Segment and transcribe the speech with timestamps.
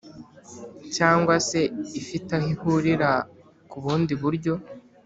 [0.95, 1.59] cyangwa se
[1.99, 3.09] ifite aho ihurira
[3.69, 4.53] ku bundi buryo